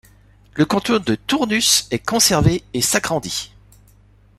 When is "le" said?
0.55-0.65